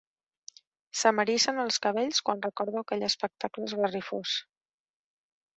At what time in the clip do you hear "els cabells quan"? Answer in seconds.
1.65-2.43